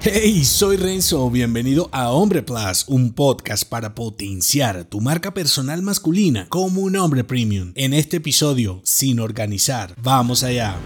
Hey, 0.00 0.44
soy 0.44 0.76
Renzo, 0.76 1.28
bienvenido 1.28 1.88
a 1.90 2.12
Hombre 2.12 2.42
Plus, 2.42 2.84
un 2.86 3.12
podcast 3.12 3.68
para 3.68 3.96
potenciar 3.96 4.84
tu 4.84 5.00
marca 5.00 5.34
personal 5.34 5.82
masculina 5.82 6.46
como 6.48 6.82
un 6.82 6.94
hombre 6.94 7.24
premium. 7.24 7.72
En 7.74 7.92
este 7.92 8.18
episodio, 8.18 8.80
sin 8.84 9.18
organizar, 9.18 9.96
vamos 10.00 10.44
allá. 10.44 10.76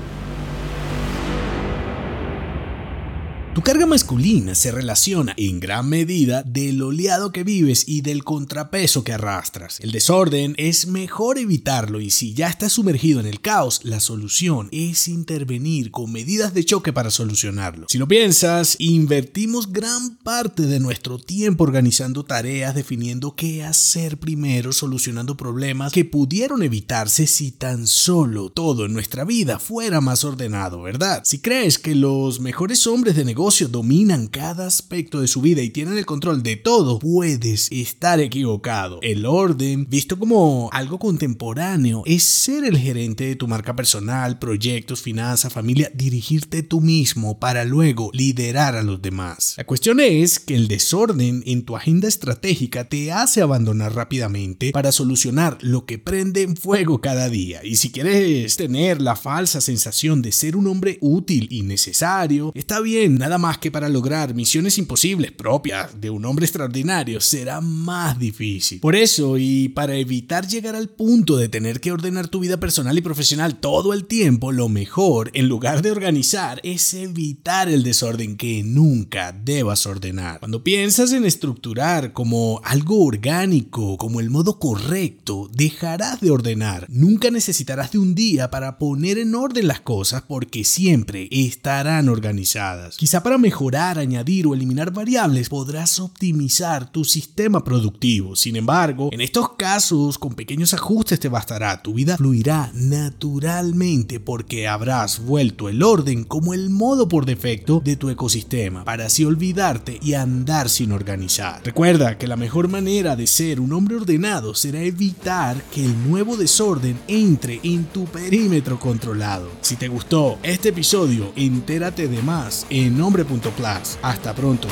Tu 3.54 3.60
carga 3.60 3.84
masculina 3.84 4.54
se 4.54 4.72
relaciona 4.72 5.34
en 5.36 5.60
gran 5.60 5.86
medida 5.86 6.42
del 6.42 6.80
oleado 6.80 7.32
que 7.32 7.44
vives 7.44 7.84
y 7.86 8.00
del 8.00 8.24
contrapeso 8.24 9.04
que 9.04 9.12
arrastras. 9.12 9.78
El 9.80 9.92
desorden 9.92 10.54
es 10.56 10.86
mejor 10.86 11.36
evitarlo 11.36 12.00
y 12.00 12.08
si 12.08 12.32
ya 12.32 12.48
estás 12.48 12.72
sumergido 12.72 13.20
en 13.20 13.26
el 13.26 13.42
caos, 13.42 13.80
la 13.84 14.00
solución 14.00 14.70
es 14.72 15.06
intervenir 15.06 15.90
con 15.90 16.10
medidas 16.10 16.54
de 16.54 16.64
choque 16.64 16.94
para 16.94 17.10
solucionarlo. 17.10 17.88
Si 17.90 17.98
lo 17.98 18.08
piensas, 18.08 18.76
invertimos 18.78 19.70
gran 19.70 20.16
parte 20.16 20.62
de 20.62 20.80
nuestro 20.80 21.18
tiempo 21.18 21.64
organizando 21.64 22.24
tareas, 22.24 22.74
definiendo 22.74 23.36
qué 23.36 23.64
hacer 23.64 24.16
primero, 24.16 24.72
solucionando 24.72 25.36
problemas 25.36 25.92
que 25.92 26.06
pudieron 26.06 26.62
evitarse 26.62 27.26
si 27.26 27.50
tan 27.50 27.86
solo 27.86 28.48
todo 28.48 28.86
en 28.86 28.94
nuestra 28.94 29.24
vida 29.24 29.58
fuera 29.58 30.00
más 30.00 30.24
ordenado, 30.24 30.80
¿verdad? 30.80 31.20
Si 31.26 31.40
crees 31.40 31.78
que 31.78 31.94
los 31.94 32.40
mejores 32.40 32.86
hombres 32.86 33.14
de 33.14 33.26
negocio 33.26 33.41
dominan 33.50 34.28
cada 34.28 34.66
aspecto 34.66 35.20
de 35.20 35.26
su 35.26 35.40
vida 35.40 35.62
y 35.62 35.70
tienen 35.70 35.98
el 35.98 36.06
control 36.06 36.44
de 36.44 36.54
todo, 36.54 37.00
puedes 37.00 37.70
estar 37.72 38.20
equivocado. 38.20 39.00
El 39.02 39.26
orden, 39.26 39.88
visto 39.88 40.16
como 40.16 40.70
algo 40.72 41.00
contemporáneo, 41.00 42.04
es 42.06 42.22
ser 42.22 42.64
el 42.64 42.78
gerente 42.78 43.24
de 43.24 43.34
tu 43.34 43.48
marca 43.48 43.74
personal, 43.74 44.38
proyectos, 44.38 45.02
finanzas, 45.02 45.52
familia, 45.52 45.90
dirigirte 45.92 46.62
tú 46.62 46.80
mismo 46.80 47.40
para 47.40 47.64
luego 47.64 48.10
liderar 48.12 48.76
a 48.76 48.82
los 48.84 49.02
demás. 49.02 49.54
La 49.56 49.64
cuestión 49.64 49.98
es 49.98 50.38
que 50.38 50.54
el 50.54 50.68
desorden 50.68 51.42
en 51.44 51.64
tu 51.64 51.74
agenda 51.74 52.06
estratégica 52.06 52.88
te 52.88 53.10
hace 53.10 53.42
abandonar 53.42 53.94
rápidamente 53.94 54.70
para 54.70 54.92
solucionar 54.92 55.58
lo 55.62 55.84
que 55.84 55.98
prende 55.98 56.42
en 56.42 56.56
fuego 56.56 57.00
cada 57.00 57.28
día. 57.28 57.64
Y 57.64 57.74
si 57.74 57.90
quieres 57.90 58.56
tener 58.56 59.02
la 59.02 59.16
falsa 59.16 59.60
sensación 59.60 60.22
de 60.22 60.30
ser 60.30 60.56
un 60.56 60.68
hombre 60.68 60.98
útil 61.00 61.48
y 61.50 61.62
necesario, 61.62 62.52
está 62.54 62.80
bien, 62.80 63.18
más 63.38 63.58
que 63.58 63.70
para 63.70 63.88
lograr 63.88 64.34
misiones 64.34 64.78
imposibles 64.78 65.32
propias 65.32 66.00
de 66.00 66.10
un 66.10 66.24
hombre 66.24 66.46
extraordinario 66.46 67.20
será 67.20 67.60
más 67.60 68.18
difícil. 68.18 68.80
Por 68.80 68.96
eso, 68.96 69.38
y 69.38 69.68
para 69.68 69.96
evitar 69.96 70.46
llegar 70.46 70.76
al 70.76 70.88
punto 70.88 71.36
de 71.36 71.48
tener 71.48 71.80
que 71.80 71.92
ordenar 71.92 72.28
tu 72.28 72.40
vida 72.40 72.58
personal 72.58 72.96
y 72.96 73.02
profesional 73.02 73.60
todo 73.60 73.92
el 73.92 74.06
tiempo, 74.06 74.52
lo 74.52 74.68
mejor, 74.68 75.30
en 75.34 75.48
lugar 75.48 75.82
de 75.82 75.90
organizar, 75.90 76.60
es 76.62 76.94
evitar 76.94 77.68
el 77.68 77.82
desorden 77.82 78.36
que 78.36 78.62
nunca 78.62 79.32
debas 79.32 79.86
ordenar. 79.86 80.38
Cuando 80.40 80.62
piensas 80.64 81.12
en 81.12 81.24
estructurar 81.24 82.12
como 82.12 82.60
algo 82.64 83.04
orgánico, 83.04 83.96
como 83.96 84.20
el 84.20 84.30
modo 84.30 84.58
correcto, 84.58 85.50
dejarás 85.52 86.20
de 86.20 86.30
ordenar. 86.30 86.86
Nunca 86.88 87.30
necesitarás 87.30 87.92
de 87.92 87.98
un 87.98 88.14
día 88.14 88.50
para 88.50 88.78
poner 88.78 89.18
en 89.18 89.34
orden 89.34 89.68
las 89.68 89.80
cosas 89.80 90.22
porque 90.22 90.64
siempre 90.64 91.28
estarán 91.30 92.08
organizadas. 92.08 92.96
Para 93.22 93.38
mejorar, 93.38 94.00
añadir 94.00 94.48
o 94.48 94.54
eliminar 94.54 94.92
variables 94.92 95.48
podrás 95.48 96.00
optimizar 96.00 96.90
tu 96.90 97.04
sistema 97.04 97.62
productivo. 97.62 98.34
Sin 98.34 98.56
embargo, 98.56 99.10
en 99.12 99.20
estos 99.20 99.50
casos, 99.50 100.18
con 100.18 100.34
pequeños 100.34 100.74
ajustes 100.74 101.20
te 101.20 101.28
bastará. 101.28 101.82
Tu 101.82 101.94
vida 101.94 102.16
fluirá 102.16 102.72
naturalmente 102.74 104.18
porque 104.18 104.66
habrás 104.66 105.24
vuelto 105.24 105.68
el 105.68 105.84
orden 105.84 106.24
como 106.24 106.52
el 106.52 106.70
modo 106.70 107.06
por 107.06 107.24
defecto 107.24 107.80
de 107.84 107.94
tu 107.94 108.10
ecosistema, 108.10 108.84
para 108.84 109.06
así 109.06 109.24
olvidarte 109.24 110.00
y 110.02 110.14
andar 110.14 110.68
sin 110.68 110.90
organizar. 110.90 111.60
Recuerda 111.64 112.18
que 112.18 112.26
la 112.26 112.36
mejor 112.36 112.66
manera 112.66 113.14
de 113.14 113.28
ser 113.28 113.60
un 113.60 113.72
hombre 113.72 113.96
ordenado 113.96 114.56
será 114.56 114.80
evitar 114.80 115.62
que 115.72 115.84
el 115.84 116.08
nuevo 116.08 116.36
desorden 116.36 116.98
entre 117.06 117.60
en 117.62 117.84
tu 117.84 118.04
perímetro 118.06 118.80
controlado. 118.80 119.48
Si 119.60 119.76
te 119.76 119.86
gustó 119.86 120.38
este 120.42 120.70
episodio, 120.70 121.32
entérate 121.36 122.08
de 122.08 122.20
más 122.22 122.66
en 122.68 123.00
Hombre.plus. 123.12 123.98
Hasta 124.00 124.32
pronto. 124.34 124.68